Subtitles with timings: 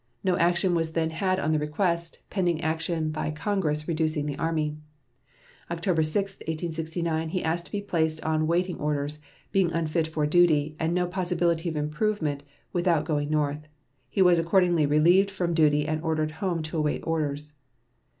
[0.23, 4.75] No action was then had on the request, pending action by Congress reducing the Army.
[5.69, 9.19] October 6, 1869, he asked to be placed on waiting orders,
[9.51, 12.41] being unfit for duty, and no possibility of improvement
[12.73, 13.67] without going North.
[14.09, 17.53] He was accordingly relieved from duty and ordered home to await orders.